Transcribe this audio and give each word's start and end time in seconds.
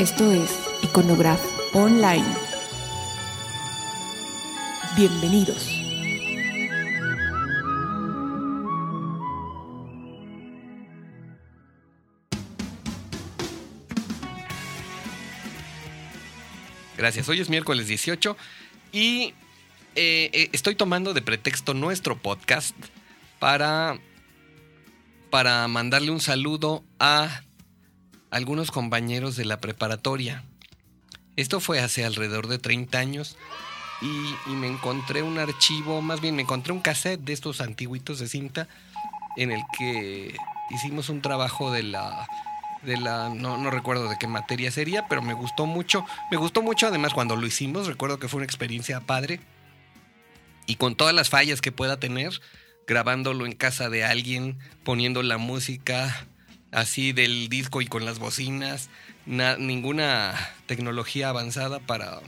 Esto 0.00 0.32
es 0.32 0.58
Iconograph 0.80 1.44
Online. 1.74 2.24
Bienvenidos. 4.96 5.68
Gracias. 16.96 17.28
Hoy 17.28 17.40
es 17.40 17.50
miércoles 17.50 17.86
18 17.86 18.38
y 18.92 19.34
eh, 19.96 20.30
eh, 20.32 20.48
estoy 20.52 20.76
tomando 20.76 21.12
de 21.12 21.20
pretexto 21.20 21.74
nuestro 21.74 22.16
podcast 22.16 22.74
para, 23.38 24.00
para 25.28 25.68
mandarle 25.68 26.10
un 26.10 26.20
saludo 26.20 26.82
a 26.98 27.42
algunos 28.30 28.70
compañeros 28.70 29.36
de 29.36 29.44
la 29.44 29.60
preparatoria. 29.60 30.44
Esto 31.36 31.60
fue 31.60 31.80
hace 31.80 32.04
alrededor 32.04 32.48
de 32.48 32.58
30 32.58 32.98
años 32.98 33.36
y, 34.02 34.50
me 34.50 34.66
encontré 34.66 35.22
un 35.22 35.38
archivo, 35.38 36.00
más 36.00 36.20
bien 36.20 36.36
me 36.36 36.42
encontré 36.42 36.72
un 36.72 36.80
cassette 36.80 37.20
de 37.20 37.32
estos 37.32 37.60
antiguitos 37.60 38.18
de 38.18 38.28
cinta 38.28 38.68
en 39.36 39.52
el 39.52 39.62
que 39.78 40.34
hicimos 40.70 41.08
un 41.08 41.22
trabajo 41.22 41.70
de 41.70 41.82
la 41.82 42.26
de 42.82 42.96
la 42.96 43.28
no, 43.28 43.58
no 43.58 43.70
recuerdo 43.70 44.08
de 44.08 44.16
qué 44.18 44.26
materia 44.26 44.70
sería, 44.70 45.06
pero 45.06 45.20
me 45.20 45.34
gustó 45.34 45.66
mucho. 45.66 46.06
Me 46.30 46.38
gustó 46.38 46.62
mucho 46.62 46.86
además 46.86 47.12
cuando 47.12 47.36
lo 47.36 47.46
hicimos, 47.46 47.86
recuerdo 47.86 48.18
que 48.18 48.28
fue 48.28 48.38
una 48.38 48.46
experiencia 48.46 49.00
padre. 49.00 49.40
Y 50.66 50.76
con 50.76 50.94
todas 50.94 51.14
las 51.14 51.28
fallas 51.28 51.60
que 51.60 51.72
pueda 51.72 51.98
tener, 51.98 52.40
grabándolo 52.86 53.44
en 53.44 53.52
casa 53.52 53.90
de 53.90 54.04
alguien, 54.04 54.58
poniendo 54.82 55.22
la 55.22 55.36
música, 55.36 56.26
así 56.72 57.12
del 57.12 57.48
disco 57.48 57.80
y 57.80 57.86
con 57.86 58.04
las 58.04 58.18
bocinas, 58.18 58.90
ninguna 59.26 60.34
tecnología 60.66 61.28
avanzada 61.28 61.80
para, 61.80 62.20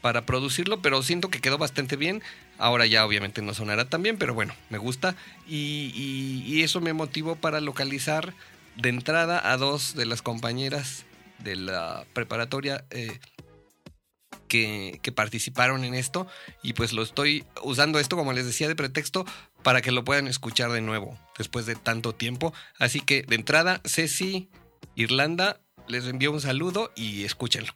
para 0.00 0.26
producirlo, 0.26 0.80
pero 0.82 1.02
siento 1.02 1.30
que 1.30 1.40
quedó 1.40 1.58
bastante 1.58 1.96
bien. 1.96 2.22
Ahora 2.58 2.86
ya 2.86 3.04
obviamente 3.04 3.42
no 3.42 3.54
sonará 3.54 3.88
tan 3.88 4.02
bien, 4.02 4.18
pero 4.18 4.34
bueno, 4.34 4.54
me 4.70 4.78
gusta. 4.78 5.14
Y, 5.46 6.62
eso 6.62 6.80
me 6.80 6.92
motivó 6.92 7.36
para 7.36 7.60
localizar 7.60 8.34
de 8.76 8.88
entrada 8.88 9.52
a 9.52 9.56
dos 9.56 9.94
de 9.94 10.06
las 10.06 10.22
compañeras 10.22 11.04
de 11.38 11.54
la 11.54 12.04
preparatoria 12.12 12.84
eh, 12.90 13.20
que, 14.48 14.98
que, 15.02 15.12
participaron 15.12 15.84
en 15.84 15.94
esto. 15.94 16.26
Y 16.62 16.72
pues 16.72 16.92
lo 16.92 17.02
estoy 17.02 17.44
usando 17.62 17.98
esto, 17.98 18.16
como 18.16 18.32
les 18.32 18.46
decía, 18.46 18.68
de 18.68 18.74
pretexto 18.74 19.26
para 19.62 19.80
que 19.80 19.92
lo 19.92 20.04
puedan 20.04 20.28
escuchar 20.28 20.72
de 20.72 20.80
nuevo 20.80 21.18
después 21.38 21.66
de 21.66 21.74
tanto 21.74 22.14
tiempo. 22.14 22.52
Así 22.78 23.00
que 23.00 23.22
de 23.22 23.36
entrada, 23.36 23.80
Ceci, 23.84 24.48
Irlanda, 24.94 25.60
les 25.88 26.06
envío 26.06 26.32
un 26.32 26.40
saludo 26.40 26.90
y 26.96 27.24
escúchenlo. 27.24 27.72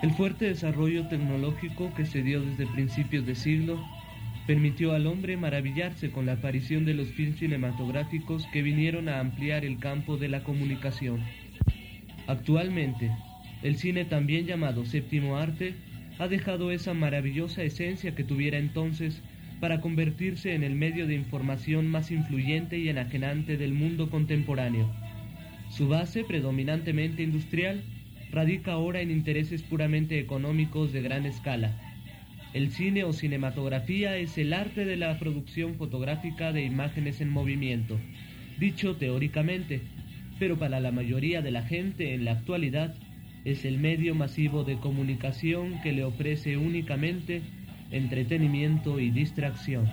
El 0.00 0.12
fuerte 0.12 0.44
desarrollo 0.44 1.08
tecnológico 1.08 1.92
que 1.92 2.06
se 2.06 2.22
dio 2.22 2.40
desde 2.40 2.66
principios 2.68 3.26
de 3.26 3.34
siglo 3.34 3.84
permitió 4.46 4.92
al 4.92 5.08
hombre 5.08 5.36
maravillarse 5.36 6.12
con 6.12 6.24
la 6.24 6.34
aparición 6.34 6.84
de 6.84 6.94
los 6.94 7.08
films 7.08 7.40
cinematográficos 7.40 8.46
que 8.52 8.62
vinieron 8.62 9.08
a 9.08 9.18
ampliar 9.18 9.64
el 9.64 9.80
campo 9.80 10.16
de 10.16 10.28
la 10.28 10.44
comunicación. 10.44 11.20
Actualmente, 12.28 13.10
el 13.64 13.76
cine 13.76 14.04
también 14.04 14.46
llamado 14.46 14.84
séptimo 14.84 15.36
arte 15.36 15.74
ha 16.20 16.28
dejado 16.28 16.70
esa 16.70 16.94
maravillosa 16.94 17.64
esencia 17.64 18.14
que 18.14 18.22
tuviera 18.22 18.58
entonces 18.58 19.20
para 19.58 19.80
convertirse 19.80 20.54
en 20.54 20.62
el 20.62 20.76
medio 20.76 21.08
de 21.08 21.14
información 21.16 21.88
más 21.88 22.12
influyente 22.12 22.78
y 22.78 22.88
enajenante 22.88 23.56
del 23.56 23.72
mundo 23.72 24.10
contemporáneo. 24.10 24.88
Su 25.70 25.88
base 25.88 26.22
predominantemente 26.22 27.24
industrial 27.24 27.82
radica 28.30 28.72
ahora 28.72 29.00
en 29.00 29.10
intereses 29.10 29.62
puramente 29.62 30.18
económicos 30.18 30.92
de 30.92 31.02
gran 31.02 31.26
escala. 31.26 31.76
El 32.54 32.70
cine 32.70 33.04
o 33.04 33.12
cinematografía 33.12 34.16
es 34.16 34.38
el 34.38 34.52
arte 34.52 34.84
de 34.84 34.96
la 34.96 35.18
producción 35.18 35.74
fotográfica 35.74 36.52
de 36.52 36.64
imágenes 36.64 37.20
en 37.20 37.30
movimiento, 37.30 37.98
dicho 38.58 38.96
teóricamente, 38.96 39.82
pero 40.38 40.58
para 40.58 40.80
la 40.80 40.90
mayoría 40.90 41.42
de 41.42 41.50
la 41.50 41.62
gente 41.62 42.14
en 42.14 42.24
la 42.24 42.32
actualidad 42.32 42.94
es 43.44 43.64
el 43.64 43.78
medio 43.78 44.14
masivo 44.14 44.64
de 44.64 44.76
comunicación 44.78 45.80
que 45.82 45.92
le 45.92 46.04
ofrece 46.04 46.56
únicamente 46.56 47.42
entretenimiento 47.90 49.00
y 49.00 49.10
distracción. 49.10 49.88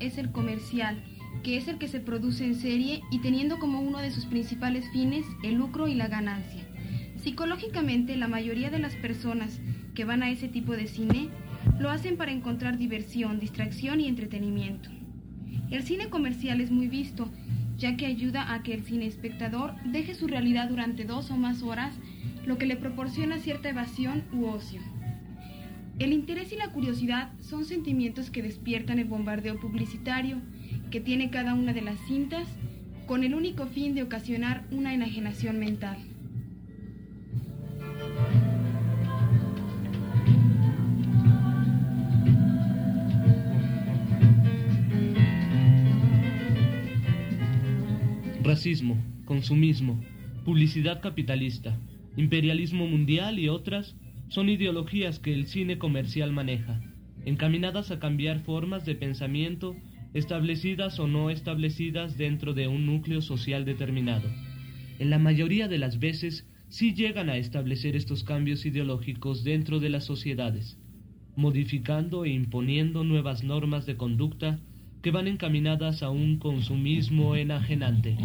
Es 0.00 0.16
el 0.16 0.32
comercial, 0.32 1.02
que 1.42 1.58
es 1.58 1.68
el 1.68 1.76
que 1.76 1.88
se 1.88 2.00
produce 2.00 2.44
en 2.46 2.54
serie 2.54 3.02
y 3.10 3.18
teniendo 3.18 3.58
como 3.58 3.80
uno 3.80 3.98
de 3.98 4.10
sus 4.10 4.24
principales 4.24 4.88
fines 4.92 5.26
el 5.42 5.56
lucro 5.56 5.88
y 5.88 5.94
la 5.94 6.08
ganancia. 6.08 6.62
Psicológicamente, 7.16 8.16
la 8.16 8.28
mayoría 8.28 8.70
de 8.70 8.78
las 8.78 8.94
personas 8.94 9.60
que 9.94 10.06
van 10.06 10.22
a 10.22 10.30
ese 10.30 10.48
tipo 10.48 10.72
de 10.72 10.86
cine 10.86 11.28
lo 11.78 11.90
hacen 11.90 12.16
para 12.16 12.32
encontrar 12.32 12.78
diversión, 12.78 13.38
distracción 13.38 14.00
y 14.00 14.08
entretenimiento. 14.08 14.88
El 15.70 15.82
cine 15.82 16.08
comercial 16.08 16.62
es 16.62 16.70
muy 16.70 16.88
visto, 16.88 17.28
ya 17.76 17.96
que 17.98 18.06
ayuda 18.06 18.54
a 18.54 18.62
que 18.62 18.72
el 18.72 18.84
cine 18.84 19.06
espectador 19.06 19.74
deje 19.84 20.14
su 20.14 20.28
realidad 20.28 20.70
durante 20.70 21.04
dos 21.04 21.30
o 21.30 21.36
más 21.36 21.62
horas, 21.62 21.92
lo 22.46 22.56
que 22.56 22.64
le 22.64 22.76
proporciona 22.76 23.38
cierta 23.38 23.68
evasión 23.68 24.24
u 24.32 24.46
ocio. 24.46 24.80
El 25.98 26.12
interés 26.12 26.52
y 26.52 26.56
la 26.56 26.72
curiosidad 26.72 27.32
son 27.40 27.64
sentimientos 27.64 28.30
que 28.30 28.42
despiertan 28.42 28.98
el 28.98 29.06
bombardeo 29.06 29.58
publicitario 29.58 30.42
que 30.90 31.00
tiene 31.00 31.30
cada 31.30 31.54
una 31.54 31.72
de 31.72 31.80
las 31.80 31.98
cintas 32.06 32.46
con 33.06 33.24
el 33.24 33.34
único 33.34 33.66
fin 33.66 33.94
de 33.94 34.02
ocasionar 34.02 34.66
una 34.70 34.92
enajenación 34.92 35.58
mental. 35.58 35.96
Racismo, 48.42 49.02
consumismo, 49.24 49.98
publicidad 50.44 51.00
capitalista, 51.00 51.78
imperialismo 52.16 52.86
mundial 52.86 53.38
y 53.38 53.48
otras 53.48 53.96
son 54.28 54.48
ideologías 54.48 55.18
que 55.18 55.32
el 55.32 55.46
cine 55.46 55.78
comercial 55.78 56.32
maneja, 56.32 56.80
encaminadas 57.24 57.90
a 57.90 57.98
cambiar 57.98 58.40
formas 58.40 58.84
de 58.84 58.94
pensamiento 58.94 59.76
establecidas 60.14 60.98
o 60.98 61.06
no 61.06 61.30
establecidas 61.30 62.16
dentro 62.16 62.54
de 62.54 62.68
un 62.68 62.86
núcleo 62.86 63.20
social 63.20 63.64
determinado. 63.64 64.28
En 64.98 65.10
la 65.10 65.18
mayoría 65.18 65.68
de 65.68 65.78
las 65.78 65.98
veces 65.98 66.48
sí 66.68 66.94
llegan 66.94 67.28
a 67.28 67.36
establecer 67.36 67.96
estos 67.96 68.24
cambios 68.24 68.64
ideológicos 68.64 69.44
dentro 69.44 69.78
de 69.78 69.90
las 69.90 70.04
sociedades, 70.04 70.78
modificando 71.36 72.24
e 72.24 72.30
imponiendo 72.30 73.04
nuevas 73.04 73.44
normas 73.44 73.84
de 73.86 73.96
conducta 73.96 74.58
que 75.02 75.10
van 75.10 75.28
encaminadas 75.28 76.02
a 76.02 76.10
un 76.10 76.38
consumismo 76.38 77.36
enajenante. 77.36 78.16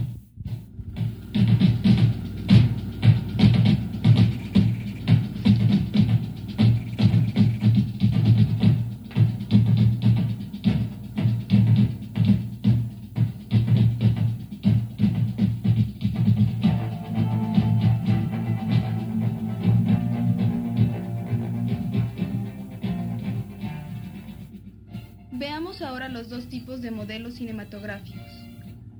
Cinematográficos. 27.42 28.32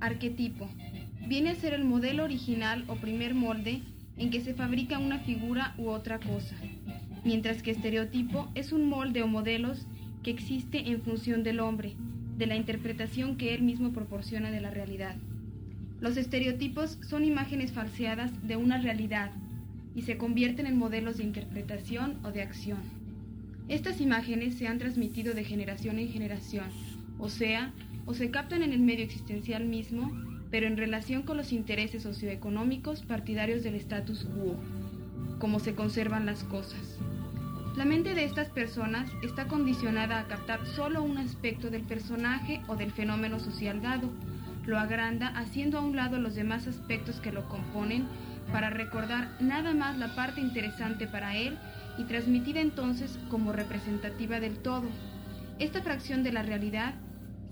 Arquetipo. 0.00 0.68
Viene 1.28 1.50
a 1.50 1.54
ser 1.54 1.74
el 1.74 1.84
modelo 1.84 2.24
original 2.24 2.82
o 2.88 2.96
primer 2.96 3.34
molde 3.34 3.82
en 4.16 4.30
que 4.30 4.40
se 4.40 4.52
fabrica 4.52 4.98
una 4.98 5.20
figura 5.20 5.74
u 5.78 5.90
otra 5.90 6.18
cosa, 6.18 6.56
mientras 7.22 7.62
que 7.62 7.70
estereotipo 7.70 8.50
es 8.56 8.72
un 8.72 8.88
molde 8.88 9.22
o 9.22 9.28
modelos 9.28 9.86
que 10.24 10.32
existe 10.32 10.90
en 10.90 11.02
función 11.02 11.44
del 11.44 11.60
hombre, 11.60 11.94
de 12.36 12.46
la 12.46 12.56
interpretación 12.56 13.36
que 13.36 13.54
él 13.54 13.62
mismo 13.62 13.92
proporciona 13.92 14.50
de 14.50 14.60
la 14.60 14.72
realidad. 14.72 15.14
Los 16.00 16.16
estereotipos 16.16 16.98
son 17.08 17.24
imágenes 17.24 17.70
falseadas 17.70 18.32
de 18.44 18.56
una 18.56 18.78
realidad 18.78 19.30
y 19.94 20.02
se 20.02 20.16
convierten 20.16 20.66
en 20.66 20.78
modelos 20.78 21.18
de 21.18 21.22
interpretación 21.22 22.18
o 22.24 22.32
de 22.32 22.42
acción. 22.42 22.80
Estas 23.68 24.00
imágenes 24.00 24.54
se 24.56 24.66
han 24.66 24.78
transmitido 24.78 25.32
de 25.32 25.44
generación 25.44 26.00
en 26.00 26.08
generación, 26.08 26.66
o 27.20 27.28
sea, 27.28 27.72
o 28.06 28.14
se 28.14 28.30
captan 28.30 28.62
en 28.62 28.72
el 28.72 28.80
medio 28.80 29.04
existencial 29.04 29.64
mismo, 29.64 30.10
pero 30.50 30.66
en 30.66 30.76
relación 30.76 31.22
con 31.22 31.36
los 31.36 31.52
intereses 31.52 32.02
socioeconómicos 32.02 33.02
partidarios 33.02 33.62
del 33.62 33.74
status 33.76 34.24
quo, 34.24 34.56
como 35.38 35.60
se 35.60 35.74
conservan 35.74 36.26
las 36.26 36.44
cosas. 36.44 36.98
La 37.76 37.86
mente 37.86 38.14
de 38.14 38.24
estas 38.24 38.48
personas 38.50 39.10
está 39.22 39.48
condicionada 39.48 40.20
a 40.20 40.26
captar 40.28 40.66
solo 40.66 41.02
un 41.02 41.16
aspecto 41.16 41.70
del 41.70 41.82
personaje 41.82 42.60
o 42.68 42.76
del 42.76 42.92
fenómeno 42.92 43.40
social 43.40 43.80
dado, 43.80 44.10
lo 44.66 44.78
agranda 44.78 45.28
haciendo 45.28 45.78
a 45.78 45.80
un 45.80 45.96
lado 45.96 46.18
los 46.18 46.34
demás 46.34 46.66
aspectos 46.66 47.20
que 47.20 47.32
lo 47.32 47.48
componen 47.48 48.06
para 48.52 48.70
recordar 48.70 49.30
nada 49.40 49.72
más 49.74 49.96
la 49.96 50.14
parte 50.14 50.40
interesante 50.40 51.06
para 51.06 51.36
él 51.36 51.56
y 51.98 52.04
transmitida 52.04 52.60
entonces 52.60 53.18
como 53.30 53.52
representativa 53.52 54.38
del 54.38 54.58
todo. 54.58 54.88
Esta 55.58 55.82
fracción 55.82 56.22
de 56.22 56.32
la 56.32 56.42
realidad 56.42 56.94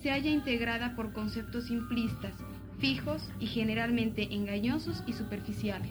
se 0.02 0.10
halla 0.10 0.30
integrada 0.30 0.96
por 0.96 1.12
conceptos 1.12 1.66
simplistas, 1.66 2.34
fijos 2.78 3.28
y 3.38 3.46
generalmente 3.46 4.34
engañosos 4.34 5.02
y 5.06 5.12
superficiales. 5.12 5.90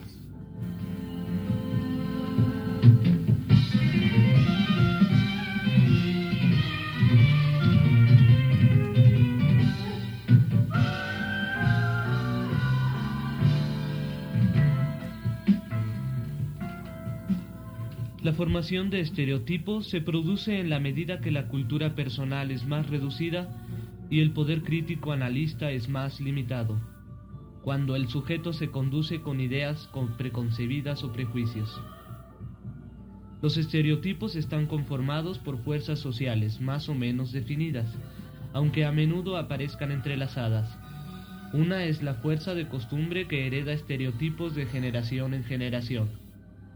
La 18.22 18.32
formación 18.34 18.90
de 18.90 19.00
estereotipos 19.00 19.88
se 19.88 20.00
produce 20.00 20.60
en 20.60 20.68
la 20.68 20.78
medida 20.78 21.20
que 21.20 21.30
la 21.30 21.48
cultura 21.48 21.94
personal 21.94 22.50
es 22.50 22.66
más 22.66 22.88
reducida 22.88 23.48
y 24.10 24.20
el 24.20 24.32
poder 24.32 24.62
crítico 24.62 25.12
analista 25.12 25.70
es 25.70 25.88
más 25.88 26.20
limitado, 26.20 26.76
cuando 27.62 27.94
el 27.94 28.08
sujeto 28.08 28.52
se 28.52 28.70
conduce 28.70 29.20
con 29.20 29.40
ideas 29.40 29.86
con 29.92 30.16
preconcebidas 30.16 31.04
o 31.04 31.12
prejuicios. 31.12 31.80
Los 33.40 33.56
estereotipos 33.56 34.36
están 34.36 34.66
conformados 34.66 35.38
por 35.38 35.62
fuerzas 35.62 36.00
sociales 36.00 36.60
más 36.60 36.88
o 36.88 36.94
menos 36.94 37.32
definidas, 37.32 37.96
aunque 38.52 38.84
a 38.84 38.92
menudo 38.92 39.36
aparezcan 39.36 39.92
entrelazadas. 39.92 40.76
Una 41.52 41.84
es 41.84 42.02
la 42.02 42.14
fuerza 42.14 42.54
de 42.54 42.68
costumbre 42.68 43.28
que 43.28 43.46
hereda 43.46 43.72
estereotipos 43.72 44.54
de 44.54 44.66
generación 44.66 45.34
en 45.34 45.44
generación. 45.44 46.10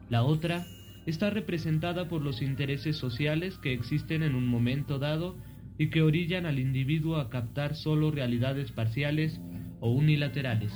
La 0.08 0.22
otra 0.22 0.64
está 1.06 1.31
representada 1.31 2.08
por 2.08 2.22
los 2.22 2.40
intereses 2.42 2.96
sociales 2.96 3.58
que 3.58 3.72
existen 3.72 4.22
en 4.22 4.34
un 4.34 4.46
momento 4.46 4.98
dado 4.98 5.36
y 5.78 5.88
que 5.88 6.02
orillan 6.02 6.46
al 6.46 6.58
individuo 6.58 7.16
a 7.16 7.30
captar 7.30 7.74
solo 7.74 8.10
realidades 8.10 8.70
parciales 8.72 9.40
o 9.80 9.90
unilaterales, 9.90 10.72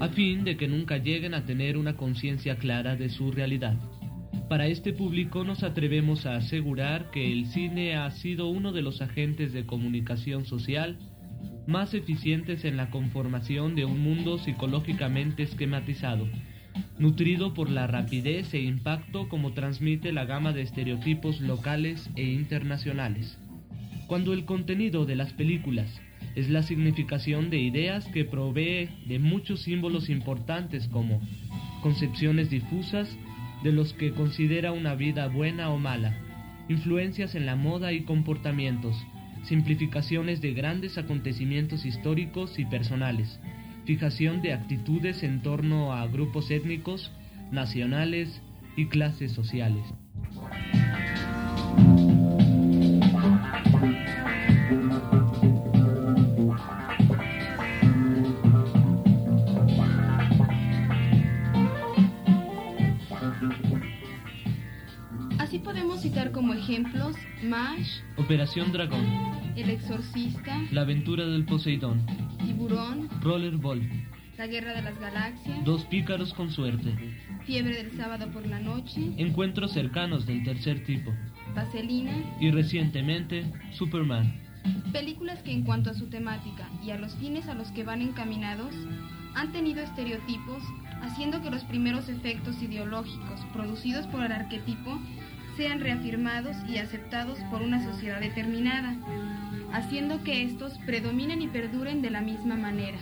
a 0.00 0.08
fin 0.08 0.44
de 0.44 0.56
que 0.56 0.68
nunca 0.68 0.98
lleguen 0.98 1.34
a 1.34 1.44
tener 1.44 1.76
una 1.76 1.96
conciencia 1.96 2.56
clara 2.56 2.96
de 2.96 3.10
su 3.10 3.30
realidad. 3.30 3.76
Para 4.48 4.66
este 4.66 4.92
público 4.92 5.44
nos 5.44 5.62
atrevemos 5.62 6.26
a 6.26 6.36
asegurar 6.36 7.10
que 7.10 7.32
el 7.32 7.46
cine 7.46 7.96
ha 7.96 8.10
sido 8.10 8.48
uno 8.48 8.72
de 8.72 8.82
los 8.82 9.00
agentes 9.00 9.52
de 9.52 9.64
comunicación 9.64 10.44
social 10.44 10.98
más 11.66 11.94
eficientes 11.94 12.64
en 12.64 12.76
la 12.76 12.90
conformación 12.90 13.74
de 13.74 13.84
un 13.84 14.00
mundo 14.00 14.38
psicológicamente 14.38 15.44
esquematizado, 15.44 16.28
nutrido 16.98 17.54
por 17.54 17.70
la 17.70 17.86
rapidez 17.86 18.52
e 18.52 18.60
impacto 18.60 19.28
como 19.28 19.52
transmite 19.52 20.12
la 20.12 20.26
gama 20.26 20.52
de 20.52 20.62
estereotipos 20.62 21.40
locales 21.40 22.10
e 22.16 22.24
internacionales. 22.24 23.38
Cuando 24.06 24.34
el 24.34 24.44
contenido 24.44 25.06
de 25.06 25.16
las 25.16 25.32
películas 25.32 25.88
es 26.34 26.50
la 26.50 26.62
significación 26.62 27.48
de 27.48 27.58
ideas 27.58 28.06
que 28.08 28.24
provee 28.24 28.90
de 29.06 29.18
muchos 29.18 29.62
símbolos 29.62 30.10
importantes 30.10 30.88
como 30.88 31.20
concepciones 31.82 32.50
difusas 32.50 33.16
de 33.62 33.72
los 33.72 33.94
que 33.94 34.12
considera 34.12 34.72
una 34.72 34.94
vida 34.94 35.28
buena 35.28 35.70
o 35.70 35.78
mala, 35.78 36.14
influencias 36.68 37.34
en 37.34 37.46
la 37.46 37.56
moda 37.56 37.92
y 37.92 38.02
comportamientos, 38.02 38.94
simplificaciones 39.44 40.42
de 40.42 40.52
grandes 40.52 40.98
acontecimientos 40.98 41.86
históricos 41.86 42.58
y 42.58 42.66
personales, 42.66 43.40
fijación 43.86 44.42
de 44.42 44.52
actitudes 44.52 45.22
en 45.22 45.40
torno 45.40 45.94
a 45.94 46.06
grupos 46.06 46.50
étnicos, 46.50 47.10
nacionales 47.52 48.42
y 48.76 48.86
clases 48.86 49.32
sociales. 49.32 49.84
Citar 66.24 66.32
como 66.32 66.54
ejemplos 66.54 67.16
MASH, 67.42 68.02
Operación 68.16 68.72
Dragón, 68.72 69.04
El 69.56 69.68
Exorcista, 69.70 70.58
La 70.70 70.82
aventura 70.82 71.26
del 71.26 71.44
Poseidón, 71.44 72.00
Tiburón, 72.38 73.08
Rollerball, 73.20 73.82
La 74.38 74.46
Guerra 74.46 74.72
de 74.72 74.82
las 74.82 74.98
Galaxias, 74.98 75.64
Dos 75.64 75.84
pícaros 75.84 76.32
con 76.32 76.50
suerte, 76.50 76.94
Fiebre 77.44 77.76
del 77.76 77.96
Sábado 77.96 78.30
por 78.32 78.46
la 78.46 78.58
Noche, 78.58 79.12
Encuentros 79.18 79.72
cercanos 79.72 80.24
del 80.26 80.44
tercer 80.44 80.84
tipo. 80.84 81.12
Vaselina, 81.54 82.12
y 82.40 82.50
recientemente 82.50 83.44
Superman. 83.72 84.32
películas 84.92 85.42
que 85.42 85.52
en 85.52 85.62
cuanto 85.62 85.90
a 85.90 85.94
su 85.94 86.08
temática 86.08 86.68
y 86.82 86.90
a 86.90 86.98
los 86.98 87.14
fines 87.16 87.48
a 87.48 87.54
los 87.54 87.70
que 87.72 87.84
van 87.84 88.00
encaminados 88.00 88.74
han 89.34 89.52
tenido 89.52 89.82
estereotipos, 89.82 90.62
haciendo 91.02 91.42
que 91.42 91.50
los 91.50 91.64
primeros 91.64 92.08
efectos 92.08 92.62
ideológicos 92.62 93.40
producidos 93.52 94.06
por 94.06 94.24
el 94.24 94.32
arquetipo 94.32 94.98
sean 95.56 95.80
reafirmados 95.80 96.56
y 96.68 96.78
aceptados 96.78 97.38
por 97.50 97.62
una 97.62 97.82
sociedad 97.82 98.20
determinada, 98.20 98.94
haciendo 99.72 100.22
que 100.22 100.42
estos 100.42 100.78
predominen 100.86 101.42
y 101.42 101.48
perduren 101.48 102.02
de 102.02 102.10
la 102.10 102.20
misma 102.20 102.56
manera. 102.56 102.98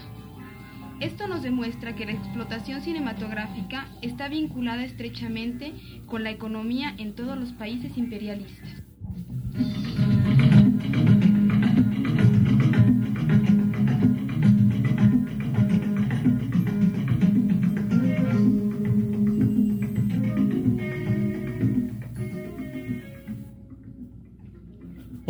Esto 1.01 1.27
nos 1.27 1.43
demuestra 1.43 1.95
que 1.95 2.07
la 2.07 2.13
explotación 2.13 2.81
cinematográfica 2.83 3.89
está 4.03 4.29
vinculada 4.29 4.85
estrechamente 4.85 5.73
con 6.07 6.23
la 6.23 6.31
economía 6.31 6.95
en 6.97 7.15
todos 7.15 7.37
los 7.37 7.53
países 7.53 7.99
imperialistas. 7.99 8.69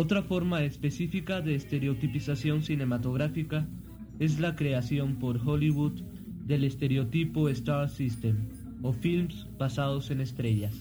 Otra 0.03 0.21
forma 0.21 0.65
específica 0.65 1.39
de 1.39 1.55
estereotipización 1.55 2.61
cinematográfica 2.61 3.65
es 4.19 4.37
la 4.37 4.53
creación 4.53 5.15
por 5.15 5.37
Hollywood 5.37 6.01
del 6.45 6.65
estereotipo 6.65 7.47
Star 7.47 7.87
System 7.87 8.35
o 8.81 8.91
films 8.91 9.47
basados 9.57 10.11
en 10.11 10.19
estrellas. 10.19 10.75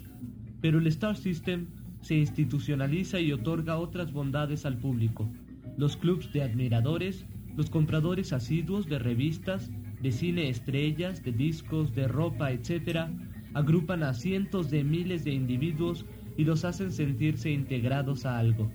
Pero 0.61 0.81
el 0.81 0.89
Star 0.89 1.17
System 1.17 1.69
se 2.01 2.17
institucionaliza 2.17 3.21
y 3.21 3.31
otorga 3.31 3.79
otras 3.79 4.11
bondades 4.13 4.67
al 4.67 4.79
público, 4.79 5.31
los 5.77 5.97
clubs 5.97 6.33
de 6.33 6.43
admiradores, 6.43 7.25
los 7.57 7.71
compradores 7.71 8.33
asiduos 8.33 8.89
de 8.89 8.99
revistas, 8.99 9.71
de 10.01 10.11
cine 10.11 10.49
estrellas, 10.49 11.23
de 11.23 11.31
discos, 11.31 11.95
de 11.95 12.09
ropa, 12.09 12.51
etc., 12.51 13.07
agrupan 13.55 14.03
a 14.03 14.15
cientos 14.15 14.69
de 14.69 14.83
miles 14.83 15.23
de 15.23 15.31
individuos 15.31 16.07
y 16.37 16.43
los 16.43 16.65
hacen 16.65 16.91
sentirse 16.91 17.53
integrados 17.53 18.27
a 18.27 18.37
algo. 18.41 18.69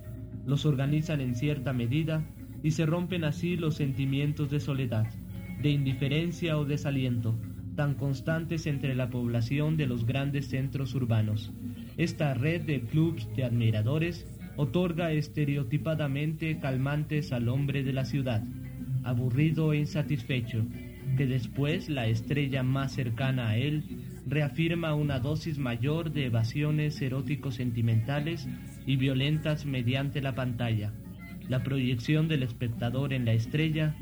Los 0.48 0.66
organizan 0.66 1.20
en 1.20 1.36
cierta 1.36 1.74
medida 1.74 2.26
y 2.64 2.72
se 2.72 2.86
rompen 2.86 3.26
así 3.26 3.58
los 3.58 3.76
sentimientos 3.76 4.50
de 4.50 4.62
soledad, 4.62 5.06
de 5.62 5.72
indiferencia 5.72 6.58
o 6.58 6.64
desaliento, 6.64 7.38
tan 7.76 7.96
constantes 7.96 8.66
entre 8.66 8.96
la 8.96 9.10
población 9.10 9.76
de 9.76 9.88
los 9.88 10.06
grandes 10.06 10.48
centros 10.48 10.96
urbanos. 10.96 11.52
Esta 11.98 12.34
red 12.34 12.62
de 12.62 12.80
clubs 12.80 13.28
de 13.36 13.44
admiradores 13.44 14.26
otorga 14.56 15.12
estereotipadamente 15.12 16.60
calmantes 16.60 17.34
al 17.34 17.50
hombre 17.50 17.84
de 17.84 17.92
la 17.92 18.06
ciudad, 18.06 18.42
aburrido 19.04 19.74
e 19.74 19.80
insatisfecho, 19.80 20.66
que 21.18 21.28
después 21.28 21.90
la 21.90 22.08
estrella 22.08 22.64
más 22.64 22.94
cercana 22.94 23.50
a 23.50 23.58
él 23.58 23.84
reafirma 24.26 24.96
una 24.96 25.20
dosis 25.20 25.58
mayor 25.58 26.12
de 26.12 26.26
evasiones 26.26 27.02
eróticos 27.02 27.56
sentimentales 27.56 28.48
y 28.88 28.96
violentas 28.96 29.66
mediante 29.68 30.22
la 30.22 30.34
pantalla. 30.34 30.92
La 31.48 31.62
proyección 31.64 32.28
del 32.28 32.42
espectador 32.42 33.14
en 33.14 33.26
la 33.26 33.34
estrella 33.34 33.96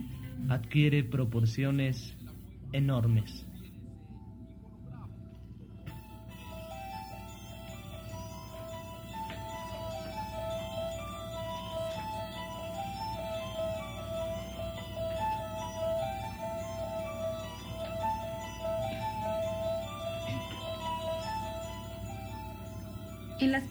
adquiere 0.48 1.04
proporciones 1.04 2.15
enormes. 2.72 3.46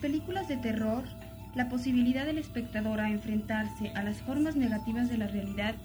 Películas 0.05 0.49
de 0.49 0.59
terror, 0.59 1.03
la 1.55 1.71
posibilidad 1.71 2.27
del 2.27 2.37
espectador 2.37 3.01
a 3.01 3.09
enfrentarse 3.09 3.91
a 3.95 4.03
las 4.03 4.19
formas 4.19 4.55
negativas 4.55 5.09
de 5.09 5.17
la 5.17 5.29
realidad 5.29 5.77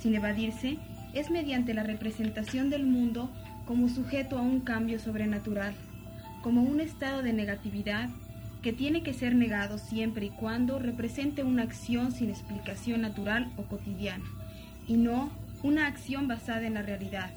sin 0.00 0.14
evadirse 0.14 0.78
es 1.12 1.30
mediante 1.30 1.74
la 1.74 1.82
representación 1.82 2.70
del 2.70 2.86
mundo 2.86 3.28
como 3.66 3.90
sujeto 3.90 4.38
a 4.38 4.40
un 4.40 4.60
cambio 4.60 4.98
sobrenatural, 4.98 5.74
como 6.42 6.62
un 6.62 6.80
estado 6.80 7.22
de 7.22 7.34
negatividad 7.34 8.08
que 8.62 8.72
tiene 8.72 9.02
que 9.02 9.12
ser 9.12 9.34
negado 9.34 9.76
siempre 9.76 10.24
y 10.24 10.30
cuando 10.30 10.78
represente 10.78 11.44
una 11.44 11.64
acción 11.64 12.12
sin 12.12 12.30
explicación 12.30 13.02
natural 13.02 13.52
o 13.58 13.64
cotidiana, 13.64 14.24
y 14.88 14.94
no 14.94 15.30
una 15.62 15.86
acción 15.86 16.28
basada 16.28 16.66
en 16.66 16.72
la 16.72 16.82
realidad. 16.82 17.28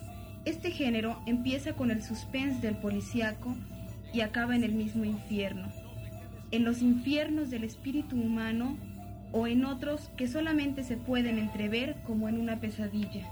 Este 0.45 0.71
género 0.71 1.21
empieza 1.25 1.73
con 1.73 1.91
el 1.91 2.01
suspense 2.01 2.61
del 2.61 2.77
policíaco 2.77 3.57
y 4.13 4.21
acaba 4.21 4.55
en 4.55 4.63
el 4.63 4.71
mismo 4.71 5.03
infierno, 5.03 5.67
en 6.51 6.65
los 6.65 6.81
infiernos 6.81 7.49
del 7.49 7.63
espíritu 7.63 8.15
humano 8.15 8.77
o 9.31 9.47
en 9.47 9.65
otros 9.65 10.09
que 10.17 10.27
solamente 10.27 10.83
se 10.83 10.97
pueden 10.97 11.37
entrever 11.37 11.95
como 12.05 12.27
en 12.29 12.39
una 12.39 12.59
pesadilla, 12.59 13.23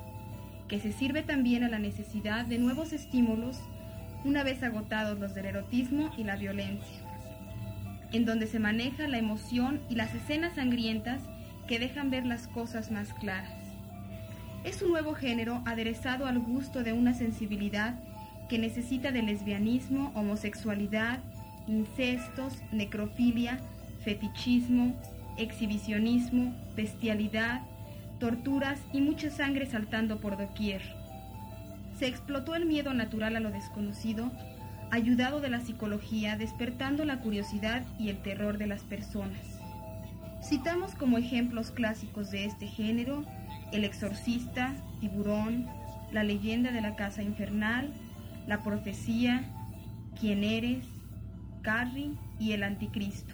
que 0.68 0.80
se 0.80 0.92
sirve 0.92 1.24
también 1.24 1.64
a 1.64 1.70
la 1.70 1.80
necesidad 1.80 2.46
de 2.46 2.60
nuevos 2.60 2.94
estímulos 2.94 3.60
una 4.24 4.44
vez 4.44 4.62
agotados 4.64 5.20
los 5.20 5.34
del 5.34 5.46
erotismo 5.46 6.12
y 6.18 6.24
la 6.24 6.36
violencia, 6.36 6.98
en 8.12 8.26
donde 8.26 8.48
se 8.48 8.60
maneja 8.60 9.08
la 9.08 9.18
emoción 9.18 9.82
y 9.90 9.96
las 9.96 10.14
escenas 10.14 10.56
sangrientas 10.56 11.22
que 11.68 11.80
dejan 11.80 12.10
ver 12.10 12.26
las 12.26 12.48
cosas 12.48 12.92
más 12.92 13.14
claras. 13.14 13.54
Es 14.64 14.82
un 14.82 14.90
nuevo 14.90 15.14
género 15.14 15.62
aderezado 15.66 16.26
al 16.26 16.40
gusto 16.40 16.84
de 16.84 16.94
una 16.94 17.14
sensibilidad 17.14 17.96
que 18.50 18.60
necesita 18.60 19.12
de 19.12 19.22
lesbianismo, 19.22 20.12
homosexualidad, 20.14 21.20
incestos, 21.68 22.54
necrofilia, 22.72 23.60
fetichismo, 24.04 24.96
exhibicionismo, 25.38 26.56
bestialidad, 26.76 27.62
torturas 28.20 28.80
y 28.94 29.02
mucha 29.02 29.30
sangre 29.30 29.66
saltando 29.66 30.20
por 30.20 30.38
doquier. 30.38 30.82
Se 31.98 32.08
explotó 32.08 32.56
el 32.56 32.66
miedo 32.66 32.94
natural 32.94 33.36
a 33.36 33.40
lo 33.40 33.52
desconocido, 33.52 34.32
ayudado 34.92 35.42
de 35.42 35.50
la 35.50 35.62
psicología, 35.62 36.38
despertando 36.38 37.06
la 37.06 37.20
curiosidad 37.20 37.84
y 38.00 38.10
el 38.10 38.22
terror 38.22 38.58
de 38.58 38.68
las 38.68 38.82
personas. 38.84 39.60
Citamos 40.44 40.96
como 40.96 41.18
ejemplos 41.18 41.72
clásicos 41.72 42.32
de 42.32 42.46
este 42.46 42.68
género 42.68 43.26
El 43.74 43.84
exorcista, 43.84 44.76
Tiburón, 45.02 45.68
La 46.12 46.24
leyenda 46.24 46.72
de 46.72 46.82
la 46.82 46.96
casa 46.96 47.22
infernal, 47.22 47.92
La 48.48 48.64
profecía, 48.64 49.44
Quién 50.20 50.44
eres, 50.44 50.86
Carrie 51.68 52.12
y 52.40 52.54
El 52.54 52.64
anticristo. 52.64 53.34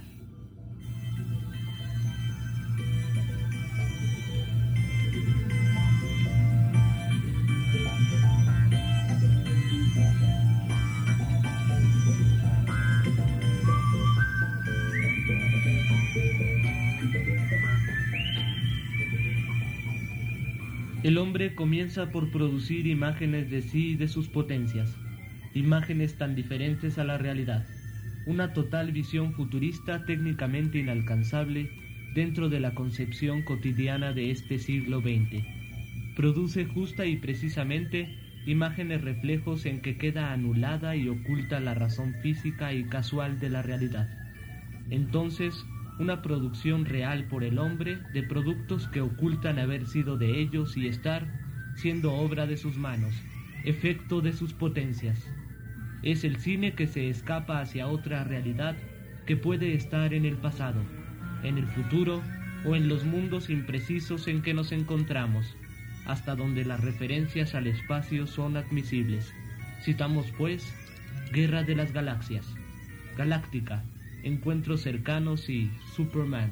El 21.03 21.19
hombre 21.19 21.53
comienza 21.53 22.09
por 22.09 22.31
producir 22.31 22.87
imágenes 22.87 23.51
de 23.51 23.61
sí 23.61 23.89
y 23.89 23.95
de 23.95 24.07
sus 24.07 24.27
potencias, 24.27 24.97
imágenes 25.53 26.17
tan 26.17 26.33
diferentes 26.33 26.97
a 26.97 27.03
la 27.03 27.19
realidad, 27.19 27.63
una 28.25 28.53
total 28.53 28.91
visión 28.91 29.33
futurista 29.33 30.05
técnicamente 30.05 30.79
inalcanzable 30.79 31.69
dentro 32.13 32.49
de 32.49 32.59
la 32.59 32.73
concepción 32.73 33.41
cotidiana 33.41 34.13
de 34.13 34.31
este 34.31 34.59
siglo 34.59 35.01
XX. 35.01 35.43
Produce 36.15 36.65
justa 36.65 37.05
y 37.05 37.17
precisamente 37.17 38.17
imágenes 38.45 39.01
reflejos 39.01 39.65
en 39.65 39.81
que 39.81 39.97
queda 39.97 40.31
anulada 40.31 40.95
y 40.95 41.07
oculta 41.07 41.59
la 41.59 41.73
razón 41.73 42.13
física 42.21 42.73
y 42.73 42.83
casual 42.85 43.39
de 43.39 43.49
la 43.49 43.61
realidad. 43.61 44.07
Entonces, 44.89 45.65
una 45.99 46.21
producción 46.21 46.85
real 46.85 47.25
por 47.25 47.43
el 47.43 47.57
hombre 47.59 47.99
de 48.13 48.23
productos 48.23 48.87
que 48.87 49.01
ocultan 49.01 49.59
haber 49.59 49.87
sido 49.87 50.17
de 50.17 50.39
ellos 50.39 50.75
y 50.77 50.87
estar 50.87 51.25
siendo 51.75 52.13
obra 52.13 52.45
de 52.47 52.57
sus 52.57 52.77
manos, 52.77 53.13
efecto 53.63 54.21
de 54.21 54.33
sus 54.33 54.53
potencias. 54.53 55.19
Es 56.03 56.25
el 56.25 56.37
cine 56.37 56.73
que 56.73 56.85
se 56.85 57.09
escapa 57.09 57.61
hacia 57.61 57.87
otra 57.87 58.23
realidad 58.23 58.75
que 59.25 59.37
puede 59.37 59.73
estar 59.73 60.13
en 60.13 60.25
el 60.25 60.35
pasado, 60.35 60.81
en 61.43 61.57
el 61.57 61.65
futuro 61.65 62.21
o 62.65 62.75
en 62.75 62.89
los 62.89 63.05
mundos 63.05 63.49
imprecisos 63.49 64.27
en 64.27 64.41
que 64.41 64.53
nos 64.53 64.71
encontramos, 64.71 65.55
hasta 66.05 66.35
donde 66.35 66.65
las 66.65 66.81
referencias 66.81 67.55
al 67.55 67.67
espacio 67.67 68.27
son 68.27 68.57
admisibles. 68.57 69.33
Citamos 69.81 70.27
pues 70.37 70.73
Guerra 71.31 71.63
de 71.63 71.75
las 71.75 71.93
Galaxias, 71.93 72.45
Galáctica, 73.17 73.83
Encuentros 74.23 74.81
cercanos 74.81 75.49
y 75.49 75.69
Superman. 75.95 76.51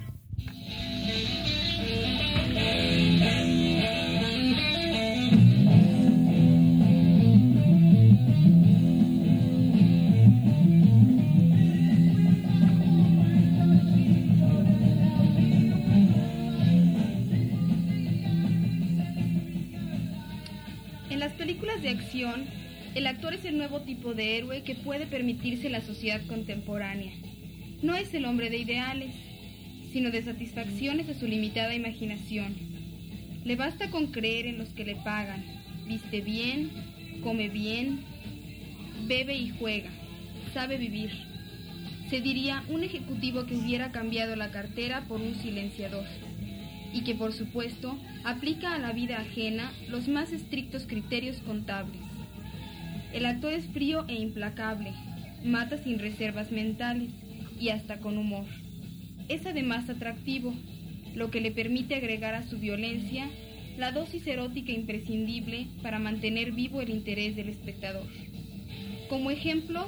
De 22.38 22.62
el 22.94 23.08
actor 23.08 23.34
es 23.34 23.46
el 23.46 23.58
nuevo 23.58 23.82
tipo 23.82 24.14
de 24.14 24.38
héroe 24.38 24.64
que 24.64 24.76
puede 24.76 25.06
permitirse 25.06 25.70
la 25.70 25.80
sociedad 25.80 26.22
contemporánea. 26.28 27.14
No 27.82 27.96
es 27.96 28.14
el 28.14 28.26
hombre 28.26 28.50
de 28.50 28.58
ideales, 28.58 29.14
sino 29.94 30.12
de 30.12 30.22
satisfacciones 30.24 31.08
a 31.08 31.14
su 31.14 31.26
limitada 31.26 31.74
imaginación. 31.74 32.54
Le 33.46 33.56
basta 33.56 33.90
con 33.90 34.08
creer 34.08 34.46
en 34.46 34.58
los 34.58 34.70
que 34.70 34.84
le 34.84 34.98
pagan, 34.98 35.44
viste 35.88 36.20
bien, 36.20 36.70
come 37.24 37.48
bien, 37.48 38.02
bebe 39.08 39.38
y 39.38 39.52
juega, 39.52 39.90
sabe 40.54 40.78
vivir. 40.78 41.12
Se 42.10 42.20
diría 42.20 42.64
un 42.68 42.84
ejecutivo 42.84 43.46
que 43.46 43.56
hubiera 43.56 43.94
cambiado 43.94 44.36
la 44.36 44.52
cartera 44.52 45.06
por 45.08 45.22
un 45.22 45.36
silenciador 45.36 46.06
y 46.94 47.06
que 47.06 47.16
por 47.16 47.32
supuesto 47.32 47.98
aplica 48.26 48.76
a 48.76 48.80
la 48.80 48.92
vida 48.92 49.20
ajena 49.20 49.72
los 49.88 50.10
más 50.10 50.34
estrictos 50.34 50.86
criterios 50.88 51.38
contables. 51.38 52.11
El 53.13 53.25
actor 53.25 53.51
es 53.51 53.65
frío 53.68 54.06
e 54.08 54.15
implacable, 54.15 54.94
mata 55.44 55.77
sin 55.77 56.00
reservas 56.00 56.51
mentales 56.51 57.12
y 57.60 57.70
hasta 57.70 58.00
con 58.00 58.18
humor. 58.18 58.46
Es 59.27 59.46
además 59.46 59.89
atractivo, 59.89 60.53
lo 61.13 61.30
que 61.30 61.41
le 61.41 61.51
permite 61.51 61.96
agregar 61.96 62.36
a 62.36 62.44
su 62.44 62.58
violencia 62.58 63.30
la 63.77 63.91
dosis 63.91 64.25
erótica 64.27 64.72
imprescindible 64.72 65.68
para 65.82 66.00
mantener 66.00 66.51
vivo 66.51 66.82
el 66.82 66.89
interés 66.89 67.36
del 67.36 67.50
espectador. 67.50 68.08
Como 69.10 69.30
ejemplos 69.30 69.88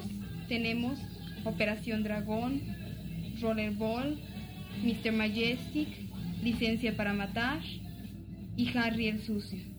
tenemos 0.50 1.00
Operación 1.46 2.04
Dragón, 2.04 2.62
Rollerball, 3.42 4.18
Mr. 4.84 5.12
Majestic, 5.14 5.88
Licencia 6.44 6.96
para 6.96 7.14
Matar 7.14 7.62
y 8.58 8.78
Harry 8.78 9.08
el 9.08 9.22
Sucio. 9.22 9.73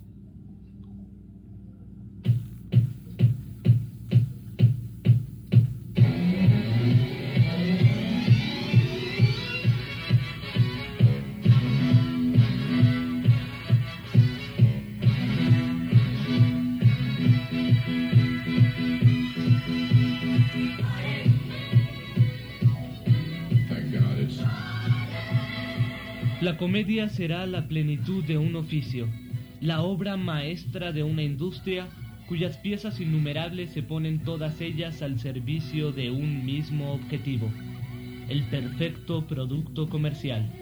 La 26.44 26.58
comedia 26.58 27.08
será 27.08 27.46
la 27.46 27.68
plenitud 27.68 28.22
de 28.22 28.36
un 28.36 28.54
oficio, 28.54 29.08
la 29.62 29.80
obra 29.80 30.18
maestra 30.18 30.92
de 30.92 31.02
una 31.02 31.22
industria 31.22 31.86
cuyas 32.28 32.58
piezas 32.58 33.00
innumerables 33.00 33.70
se 33.70 33.82
ponen 33.82 34.18
todas 34.18 34.60
ellas 34.60 35.00
al 35.00 35.18
servicio 35.18 35.90
de 35.90 36.10
un 36.10 36.44
mismo 36.44 36.92
objetivo, 36.92 37.50
el 38.28 38.42
perfecto 38.50 39.26
producto 39.26 39.88
comercial, 39.88 40.52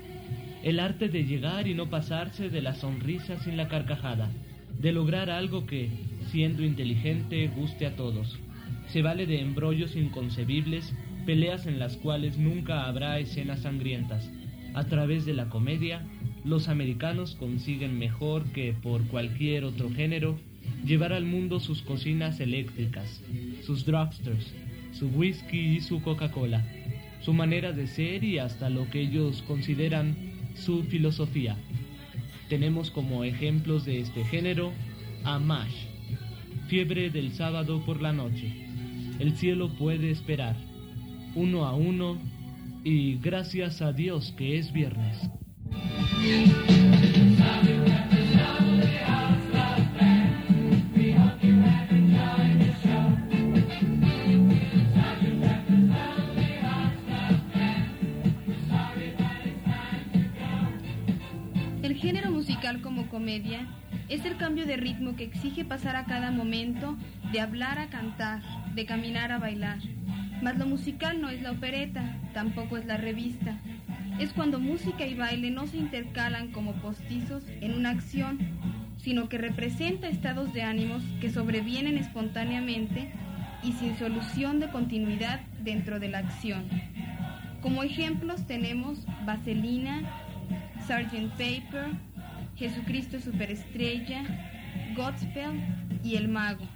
el 0.62 0.78
arte 0.78 1.08
de 1.08 1.24
llegar 1.24 1.66
y 1.66 1.74
no 1.74 1.90
pasarse 1.90 2.48
de 2.48 2.62
la 2.62 2.74
sonrisa 2.74 3.40
sin 3.40 3.56
la 3.56 3.66
carcajada, 3.66 4.30
de 4.78 4.92
lograr 4.92 5.30
algo 5.30 5.66
que, 5.66 5.90
siendo 6.30 6.62
inteligente, 6.62 7.50
guste 7.56 7.86
a 7.86 7.96
todos. 7.96 8.38
Se 8.86 9.02
vale 9.02 9.26
de 9.26 9.40
embrollos 9.40 9.96
inconcebibles, 9.96 10.94
peleas 11.26 11.66
en 11.66 11.80
las 11.80 11.96
cuales 11.96 12.38
nunca 12.38 12.84
habrá 12.84 13.18
escenas 13.18 13.62
sangrientas, 13.62 14.30
a 14.74 14.84
través 14.84 15.24
de 15.24 15.34
la 15.34 15.48
comedia, 15.48 16.06
los 16.44 16.68
americanos 16.68 17.36
consiguen 17.36 17.98
mejor 17.98 18.44
que 18.52 18.72
por 18.72 19.06
cualquier 19.06 19.64
otro 19.64 19.90
género 19.90 20.38
llevar 20.84 21.12
al 21.12 21.24
mundo 21.24 21.60
sus 21.60 21.82
cocinas 21.82 22.40
eléctricas, 22.40 23.22
sus 23.64 23.84
drugstores, 23.84 24.52
su 24.92 25.08
whisky 25.08 25.58
y 25.58 25.80
su 25.80 26.02
Coca-Cola, 26.02 26.64
su 27.20 27.32
manera 27.32 27.72
de 27.72 27.86
ser 27.86 28.24
y 28.24 28.38
hasta 28.38 28.70
lo 28.70 28.88
que 28.90 29.00
ellos 29.00 29.42
consideran 29.46 30.16
su 30.54 30.82
filosofía. 30.84 31.56
Tenemos 32.48 32.90
como 32.90 33.24
ejemplos 33.24 33.84
de 33.84 34.00
este 34.00 34.24
género 34.24 34.72
a 35.24 35.38
MASH, 35.38 35.92
Fiebre 36.68 37.10
del 37.10 37.32
sábado 37.32 37.82
por 37.84 38.00
la 38.00 38.12
noche, 38.12 38.66
El 39.18 39.36
cielo 39.36 39.68
puede 39.68 40.10
esperar, 40.10 40.56
Uno 41.34 41.66
a 41.66 41.74
uno 41.74 42.18
y 42.84 43.18
gracias 43.18 43.82
a 43.82 43.92
Dios 43.92 44.34
que 44.36 44.58
es 44.58 44.72
viernes. 44.72 45.18
El 61.82 61.96
género 61.96 62.30
musical 62.30 62.80
como 62.80 63.08
comedia 63.08 63.66
es 64.08 64.24
el 64.24 64.36
cambio 64.36 64.66
de 64.66 64.76
ritmo 64.76 65.16
que 65.16 65.24
exige 65.24 65.64
pasar 65.64 65.96
a 65.96 66.04
cada 66.04 66.30
momento 66.30 66.96
de 67.32 67.40
hablar 67.40 67.78
a 67.78 67.88
cantar, 67.88 68.42
de 68.74 68.84
caminar 68.86 69.32
a 69.32 69.38
bailar. 69.38 69.78
Mas 70.42 70.58
lo 70.58 70.66
musical 70.66 71.20
no 71.20 71.28
es 71.28 71.40
la 71.40 71.52
opereta, 71.52 72.16
tampoco 72.34 72.76
es 72.76 72.84
la 72.84 72.96
revista. 72.96 73.56
Es 74.18 74.32
cuando 74.32 74.58
música 74.58 75.06
y 75.06 75.14
baile 75.14 75.52
no 75.52 75.68
se 75.68 75.76
intercalan 75.76 76.50
como 76.50 76.72
postizos 76.74 77.44
en 77.60 77.74
una 77.74 77.90
acción, 77.90 78.38
sino 78.98 79.28
que 79.28 79.38
representa 79.38 80.08
estados 80.08 80.52
de 80.52 80.62
ánimos 80.62 81.04
que 81.20 81.30
sobrevienen 81.30 81.96
espontáneamente 81.96 83.12
y 83.62 83.72
sin 83.72 83.96
solución 83.96 84.58
de 84.58 84.68
continuidad 84.68 85.40
dentro 85.62 86.00
de 86.00 86.08
la 86.08 86.18
acción. 86.18 86.64
Como 87.60 87.84
ejemplos 87.84 88.44
tenemos 88.44 89.06
Vaselina, 89.24 90.02
Sgt. 90.84 91.30
Paper, 91.38 91.92
Jesucristo 92.56 93.20
Superestrella, 93.20 94.24
Godspell 94.96 95.60
y 96.02 96.16
El 96.16 96.26
Mago. 96.26 96.66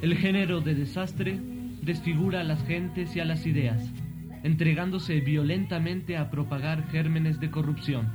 El 0.00 0.16
género 0.16 0.60
de 0.60 0.76
desastre 0.76 1.40
desfigura 1.82 2.42
a 2.42 2.44
las 2.44 2.64
gentes 2.64 3.16
y 3.16 3.20
a 3.20 3.24
las 3.24 3.46
ideas, 3.46 3.92
entregándose 4.44 5.18
violentamente 5.18 6.16
a 6.16 6.30
propagar 6.30 6.88
gérmenes 6.90 7.40
de 7.40 7.50
corrupción, 7.50 8.08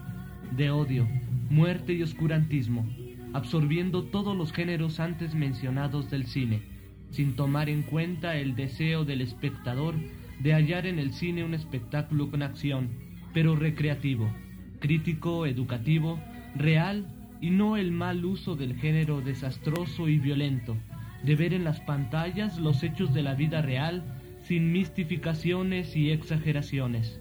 de 0.56 0.72
odio, 0.72 1.06
muerte 1.50 1.92
y 1.92 2.02
oscurantismo, 2.02 2.88
absorbiendo 3.34 4.04
todos 4.04 4.34
los 4.34 4.54
géneros 4.54 5.02
antes 5.02 5.36
mencionados 5.36 6.10
del 6.10 6.26
cine, 6.26 6.62
sin 7.10 7.36
tomar 7.36 7.68
en 7.68 7.82
cuenta 7.84 8.38
el 8.38 8.56
deseo 8.56 9.04
del 9.04 9.20
espectador 9.20 9.96
de 10.40 10.54
hallar 10.54 10.88
en 10.88 11.00
el 11.00 11.12
cine 11.12 11.44
un 11.44 11.54
espectáculo 11.54 12.32
con 12.32 12.44
acción, 12.44 12.92
pero 13.34 13.58
recreativo, 13.58 14.32
crítico, 14.80 15.46
educativo, 15.46 16.18
real 16.56 17.08
y 17.42 17.50
no 17.50 17.76
el 17.76 17.92
mal 17.92 18.24
uso 18.24 18.56
del 18.56 18.78
género 18.78 19.20
desastroso 19.20 20.08
y 20.08 20.18
violento, 20.18 20.78
de 21.24 21.36
ver 21.36 21.54
en 21.54 21.64
las 21.64 21.80
pantallas 21.82 22.58
los 22.60 22.84
hechos 22.84 23.14
de 23.14 23.24
la 23.24 23.34
vida 23.34 23.62
real 23.62 24.04
sin 24.44 24.72
mistificaciones 24.72 25.96
y 25.96 26.12
exageraciones. 26.12 27.20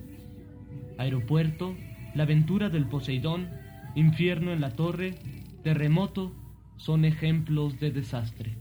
Aeropuerto, 0.99 1.77
la 2.15 2.25
aventura 2.25 2.69
del 2.69 2.87
Poseidón, 2.87 3.49
infierno 3.95 4.53
en 4.53 4.61
la 4.61 4.73
torre, 4.73 5.15
terremoto, 5.63 6.35
son 6.77 7.05
ejemplos 7.05 7.79
de 7.79 7.93
desastre. 7.93 8.57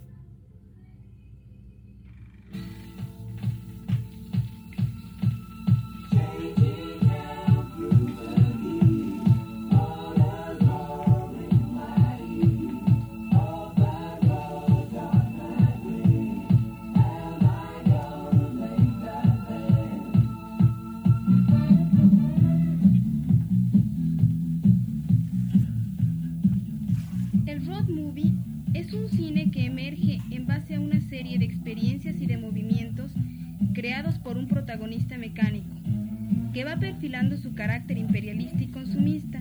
Protagonista 34.71 35.17
mecánico, 35.17 35.67
que 36.53 36.63
va 36.63 36.77
perfilando 36.77 37.35
su 37.35 37.53
carácter 37.53 37.97
imperialista 37.97 38.63
y 38.63 38.67
consumista, 38.67 39.37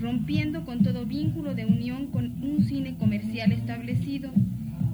rompiendo 0.00 0.64
con 0.64 0.82
todo 0.82 1.06
vínculo 1.06 1.54
de 1.54 1.64
unión 1.64 2.08
con 2.08 2.42
un 2.42 2.64
cine 2.64 2.96
comercial 2.96 3.52
establecido 3.52 4.32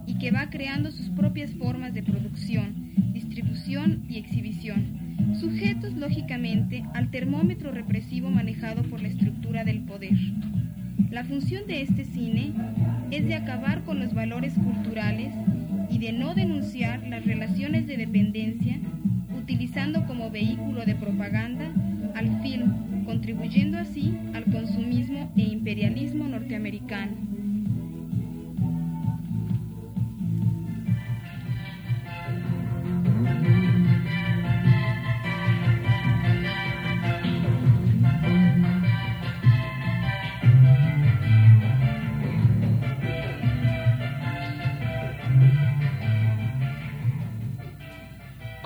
y 0.07 0.19
que 0.19 0.33
va 0.33 0.51
creando 0.51 0.91
sus 0.91 1.09
propias 1.09 1.53
formas 1.53 1.95
de 1.95 2.03
producción, 2.03 2.93
distribución 3.15 4.03
y 4.07 4.19
exhibición, 4.19 4.85
sujetos 5.41 5.95
lógicamente 5.95 6.85
al 6.93 7.11
termómetro 7.11 7.73
represivo 7.73 8.29
manejado 8.29 8.83
por 8.83 9.01
la 9.01 9.09
estructura 9.09 9.65
del 9.65 9.81
poder. 9.81 10.19
La 11.11 11.25
función 11.25 11.67
de 11.67 11.81
este 11.81 12.05
cine 12.05 12.53
es 13.11 13.27
de 13.27 13.35
acabar 13.35 13.83
con 13.85 13.99
los 13.99 14.13
valores 14.13 14.53
culturales 14.53 15.33
y 15.91 15.99
de 15.99 16.13
no 16.13 16.35
denunciar 16.35 17.07
las 17.07 17.25
relaciones 17.25 17.87
de 17.87 17.97
dependencia, 17.97 18.79
utilizando 19.51 20.07
como 20.07 20.31
vehículo 20.31 20.85
de 20.85 20.95
propaganda 20.95 21.73
al 22.15 22.41
film, 22.41 23.05
contribuyendo 23.05 23.79
así 23.79 24.17
al 24.33 24.45
consumismo 24.45 25.33
e 25.37 25.41
imperialismo 25.41 26.29
norteamericano. 26.29 27.30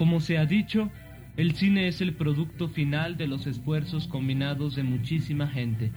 Como 0.05 0.21
se 0.21 0.37
ha 0.37 0.45
dicho, 0.45 0.91
el 1.39 1.55
cine 1.55 1.89
es 1.89 2.03
el 2.03 2.13
producto 2.13 2.69
final 2.69 3.17
de 3.17 3.27
los 3.27 3.47
esfuerzos 3.47 4.07
combinados 4.07 4.77
de 4.77 4.83
muchísima 4.83 5.49
gente. 5.49 5.93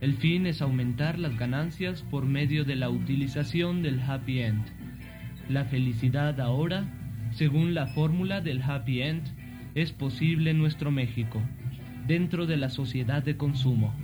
El 0.00 0.14
fin 0.14 0.46
es 0.46 0.62
aumentar 0.62 1.18
las 1.18 1.36
ganancias 1.36 2.00
por 2.00 2.24
medio 2.24 2.64
de 2.64 2.76
la 2.76 2.88
utilización 2.88 3.82
del 3.82 4.00
happy 4.00 4.38
end. 4.38 4.64
La 5.50 5.66
felicidad 5.66 6.40
ahora, 6.40 6.86
según 7.32 7.74
la 7.74 7.88
fórmula 7.88 8.40
del 8.40 8.62
happy 8.62 9.02
end, 9.02 9.22
es 9.74 9.92
posible 9.92 10.52
en 10.52 10.56
nuestro 10.56 10.90
México, 10.90 11.42
dentro 12.06 12.46
de 12.46 12.56
la 12.56 12.70
sociedad 12.70 13.22
de 13.22 13.36
consumo. 13.36 13.94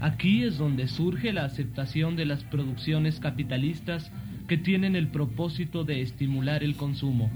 Aquí 0.00 0.42
es 0.42 0.58
donde 0.58 0.88
surge 0.88 1.32
la 1.32 1.44
aceptación 1.44 2.16
de 2.16 2.24
las 2.24 2.42
producciones 2.42 3.20
capitalistas 3.20 4.10
que 4.48 4.56
tienen 4.56 4.96
el 4.96 5.06
propósito 5.06 5.84
de 5.84 6.02
estimular 6.02 6.64
el 6.64 6.74
consumo. 6.74 7.30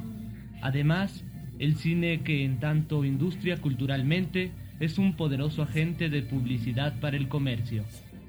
Además, 0.62 1.24
el 1.60 1.76
cine 1.76 2.22
que 2.22 2.42
en 2.42 2.58
tanto 2.58 3.04
industria 3.04 3.58
culturalmente 3.58 4.50
es 4.80 4.96
un 4.96 5.14
poderoso 5.14 5.62
agente 5.62 6.08
de 6.08 6.22
publicidad 6.22 6.98
para 7.00 7.18
el 7.18 7.28
comercio. 7.28 7.84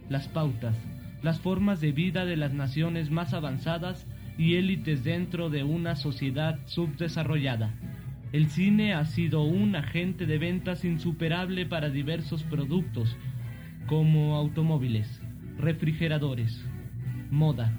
Las 0.09 0.27
pautas, 0.27 0.75
las 1.23 1.39
formas 1.39 1.79
de 1.79 1.93
vida 1.93 2.25
de 2.25 2.35
las 2.35 2.53
naciones 2.53 3.09
más 3.09 3.33
avanzadas 3.33 4.05
y 4.37 4.55
élites 4.55 5.05
dentro 5.05 5.49
de 5.49 5.63
una 5.63 5.95
sociedad 5.95 6.59
subdesarrollada. 6.65 7.73
El 8.33 8.49
cine 8.49 8.93
ha 8.93 9.05
sido 9.05 9.43
un 9.43 9.77
agente 9.77 10.25
de 10.25 10.37
ventas 10.37 10.83
insuperable 10.83 11.65
para 11.65 11.89
diversos 11.89 12.43
productos, 12.43 13.15
como 13.87 14.35
automóviles, 14.35 15.21
refrigeradores, 15.57 16.65
moda, 17.29 17.71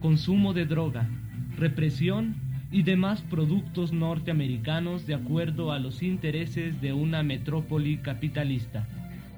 consumo 0.00 0.54
de 0.54 0.64
droga, 0.64 1.10
represión 1.58 2.36
y 2.70 2.82
demás 2.82 3.22
productos 3.22 3.92
norteamericanos 3.92 5.06
de 5.06 5.14
acuerdo 5.14 5.72
a 5.72 5.78
los 5.78 6.02
intereses 6.02 6.80
de 6.80 6.92
una 6.92 7.22
metrópoli 7.22 7.98
capitalista. 7.98 8.86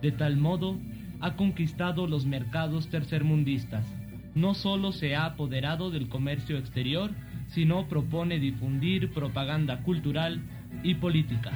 De 0.01 0.13
tal 0.13 0.37
modo, 0.37 0.79
ha 1.21 1.35
conquistado 1.37 2.07
los 2.07 2.27
mercados 2.27 2.89
tercermundistas. 2.89 3.87
No 4.35 4.55
solo 4.55 4.93
se 4.93 5.17
ha 5.17 5.25
apoderado 5.25 5.91
del 5.91 6.09
comercio 6.09 6.59
exterior, 6.59 7.11
sino 7.49 7.89
propone 7.89 8.39
difundir 8.39 9.13
propaganda 9.13 9.83
cultural 9.83 10.43
y 10.83 10.95
política. 10.97 11.53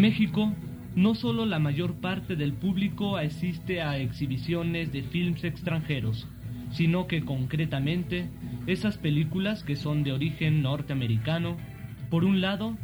México, 0.00 0.54
no 0.96 1.14
solo 1.14 1.44
la 1.44 1.58
mayor 1.58 1.96
parte 2.00 2.34
del 2.34 2.54
público 2.54 3.18
asiste 3.18 3.82
a 3.82 3.98
exhibiciones 3.98 4.92
de 4.92 5.02
films 5.02 5.44
extranjeros, 5.44 6.26
sino 6.70 7.06
que 7.06 7.20
concretamente 7.20 8.30
esas 8.66 8.96
películas 8.96 9.62
que 9.62 9.76
son 9.76 10.02
de 10.02 10.12
origen 10.12 10.62
norteamericano, 10.62 11.58
por 12.08 12.24
un 12.24 12.40
lado, 12.40 12.78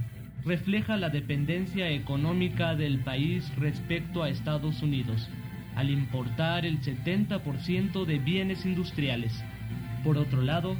refleja 0.44 0.98
la 0.98 1.08
dependencia 1.08 1.90
económica 1.90 2.76
del 2.76 2.98
país 2.98 3.50
respecto 3.56 4.22
a 4.22 4.28
Estados 4.28 4.82
Unidos, 4.82 5.28
al 5.74 5.88
importar 5.88 6.66
el 6.66 6.82
70% 6.82 8.04
de 8.04 8.18
bienes 8.18 8.66
industriales. 8.66 9.42
Por 10.04 10.18
otro 10.18 10.42
lado, 10.42 10.76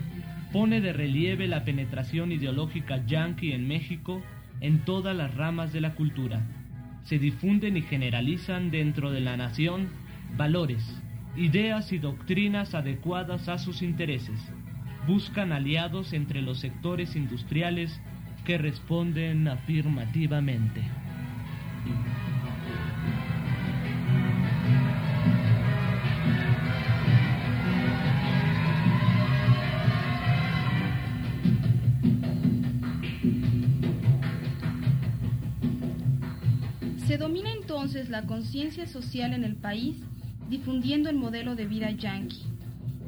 pone 0.53 0.83
de 0.83 0.93
relieve 0.93 1.49
la 1.49 1.65
penetración 1.65 2.31
ideológica 2.31 3.05
yanqui 3.07 3.53
en 3.53 3.67
México 3.67 4.23
en 4.61 4.85
todas 4.85 5.17
las 5.17 5.35
ramas 5.35 5.73
de 5.73 5.81
la 5.81 5.95
cultura. 5.95 6.41
Se 7.05 7.19
difunden 7.19 7.77
y 7.77 7.83
generalizan 7.83 8.71
dentro 8.71 9.11
de 9.11 9.21
la 9.21 9.37
nación 9.37 9.89
valores, 10.37 10.83
ideas 11.37 11.93
y 11.93 11.99
doctrinas 11.99 12.75
adecuadas 12.75 13.49
a 13.49 13.59
sus 13.59 13.83
intereses. 13.83 14.41
Buscan 15.07 15.53
aliados 15.53 16.13
entre 16.13 16.43
los 16.43 16.59
sectores 16.59 17.15
industriales 17.15 18.01
que 18.45 18.59
responden 18.59 19.47
afirmativamente. 19.49 20.83
La 38.09 38.23
conciencia 38.23 38.87
social 38.87 39.33
en 39.33 39.45
el 39.45 39.57
país 39.57 39.97
difundiendo 40.49 41.11
el 41.11 41.17
modelo 41.17 41.55
de 41.55 41.67
vida 41.67 41.91
yanqui. 41.91 42.43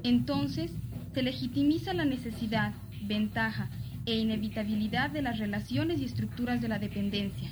Entonces 0.03 0.73
se 1.15 1.23
legitimiza 1.23 1.95
la 1.95 2.05
necesidad, 2.05 2.73
ventaja 3.03 3.71
e 4.07 4.19
inevitabilidad 4.19 5.11
de 5.11 5.23
las 5.23 5.39
relaciones 5.39 6.01
y 6.01 6.05
estructuras 6.05 6.61
de 6.61 6.69
la 6.69 6.79
dependencia. 6.79 7.49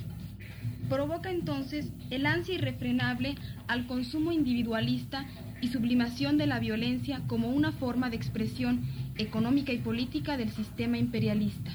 Provoca 0.89 1.29
entonces 1.29 1.91
el 2.09 2.25
ansia 2.25 2.55
irrefrenable 2.55 3.35
al 3.67 3.87
consumo 3.87 4.31
individualista 4.31 5.25
y 5.61 5.67
sublimación 5.67 6.37
de 6.37 6.47
la 6.47 6.59
violencia 6.59 7.21
como 7.27 7.49
una 7.49 7.71
forma 7.71 8.09
de 8.09 8.15
expresión 8.15 8.83
económica 9.17 9.73
y 9.73 9.79
política 9.79 10.37
del 10.37 10.51
sistema 10.51 10.97
imperialista. 10.97 11.71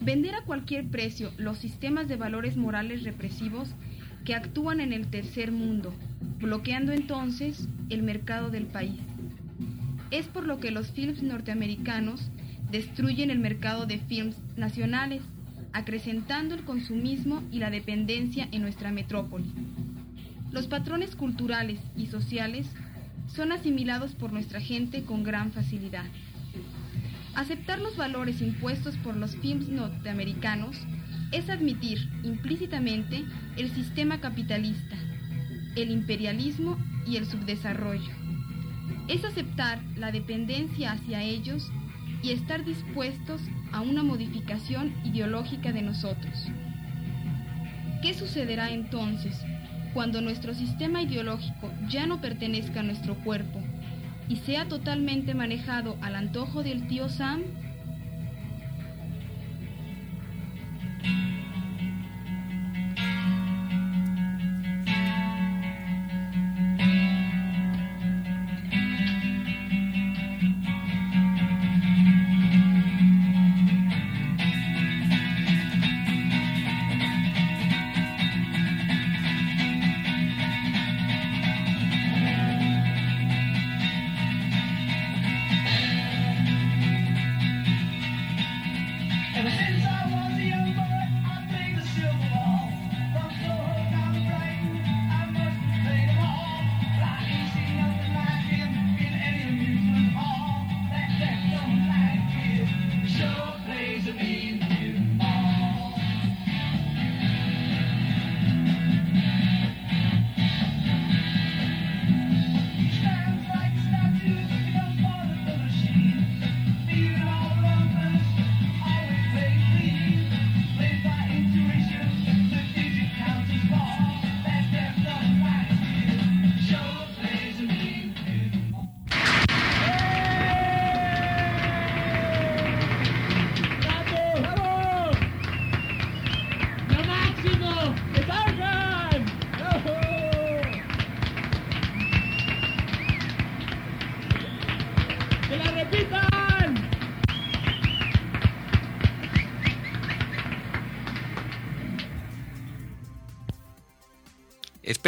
Vender 0.00 0.34
a 0.34 0.42
cualquier 0.42 0.88
precio 0.88 1.30
los 1.36 1.58
sistemas 1.58 2.08
de 2.08 2.16
valores 2.16 2.56
morales 2.56 3.04
represivos 3.04 3.68
que 4.24 4.34
actúan 4.34 4.80
en 4.80 4.92
el 4.92 5.06
tercer 5.08 5.52
mundo, 5.52 5.92
bloqueando 6.38 6.92
entonces 6.92 7.68
el 7.90 8.02
mercado 8.02 8.50
del 8.50 8.66
país. 8.66 9.00
Es 10.10 10.26
por 10.26 10.46
lo 10.46 10.58
que 10.58 10.70
los 10.70 10.90
films 10.90 11.22
norteamericanos 11.22 12.30
destruyen 12.70 13.30
el 13.30 13.38
mercado 13.38 13.86
de 13.86 13.98
films 13.98 14.36
nacionales, 14.56 15.22
acrecentando 15.72 16.54
el 16.54 16.64
consumismo 16.64 17.42
y 17.50 17.58
la 17.58 17.70
dependencia 17.70 18.48
en 18.52 18.62
nuestra 18.62 18.92
metrópoli. 18.92 19.50
Los 20.50 20.66
patrones 20.66 21.16
culturales 21.16 21.80
y 21.96 22.06
sociales 22.06 22.66
son 23.26 23.52
asimilados 23.52 24.12
por 24.12 24.32
nuestra 24.32 24.60
gente 24.60 25.02
con 25.02 25.22
gran 25.22 25.52
facilidad. 25.52 26.04
Aceptar 27.34 27.78
los 27.80 27.96
valores 27.96 28.42
impuestos 28.42 28.96
por 28.98 29.16
los 29.16 29.36
films 29.36 29.68
norteamericanos 29.68 30.76
es 31.30 31.48
admitir 31.48 32.10
implícitamente 32.22 33.24
el 33.56 33.70
sistema 33.70 34.20
capitalista, 34.20 34.96
el 35.74 35.90
imperialismo 35.90 36.76
y 37.06 37.16
el 37.16 37.24
subdesarrollo. 37.24 38.12
Es 39.08 39.24
aceptar 39.24 39.80
la 39.96 40.12
dependencia 40.12 40.92
hacia 40.92 41.22
ellos 41.22 41.70
y 42.22 42.32
estar 42.32 42.66
dispuestos 42.66 43.40
a 43.72 43.80
una 43.80 44.02
modificación 44.02 44.92
ideológica 45.02 45.72
de 45.72 45.80
nosotros. 45.80 46.48
¿Qué 48.02 48.12
sucederá 48.12 48.72
entonces 48.72 49.34
cuando 49.94 50.20
nuestro 50.20 50.52
sistema 50.52 51.00
ideológico 51.00 51.72
ya 51.88 52.06
no 52.06 52.20
pertenezca 52.20 52.80
a 52.80 52.82
nuestro 52.82 53.14
cuerpo 53.24 53.61
y 54.32 54.36
sea 54.36 54.66
totalmente 54.66 55.34
manejado 55.34 55.98
al 56.00 56.16
antojo 56.16 56.62
del 56.62 56.88
tío 56.88 57.10
Sam? 57.10 57.42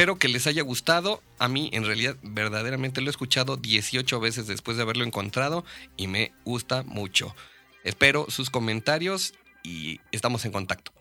Espero 0.05 0.19
que 0.19 0.29
les 0.29 0.47
haya 0.47 0.63
gustado. 0.63 1.23
A 1.39 1.49
mí, 1.49 1.71
en 1.73 1.87
realidad, 1.87 2.19
verdaderamente 2.23 3.01
lo 3.01 3.07
he 3.07 3.11
escuchado 3.11 3.57
18 3.57 4.21
veces 4.21 4.47
después 4.47 4.77
de 4.77 4.83
haberlo 4.83 5.03
encontrado 5.03 5.65
y 5.97 6.09
me 6.09 6.35
gusta 6.45 6.83
mucho. 6.83 7.35
Espero 7.85 8.27
sus 8.29 8.51
comentarios 8.51 9.33
y 9.63 10.03
estamos 10.13 10.45
en 10.45 10.53
contacto. 10.53 10.93